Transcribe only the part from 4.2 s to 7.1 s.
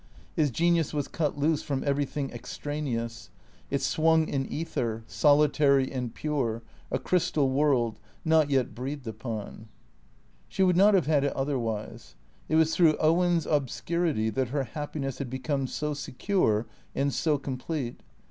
in ether, solitary and pure, a